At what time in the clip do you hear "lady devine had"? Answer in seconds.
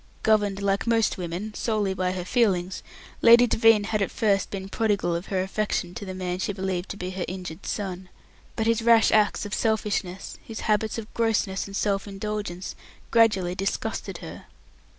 3.21-4.01